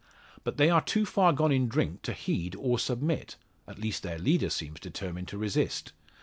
But 0.43 0.57
they 0.57 0.71
are 0.71 0.81
too 0.81 1.05
far 1.05 1.31
gone 1.31 1.51
in 1.51 1.67
drink 1.67 2.01
to 2.01 2.13
heed 2.13 2.55
or 2.55 2.79
submit 2.79 3.35
at 3.67 3.77
least 3.77 4.01
their 4.01 4.17
leader 4.17 4.49
seems 4.49 4.79
determined 4.79 5.27
to 5.27 5.37
resist. 5.37 5.93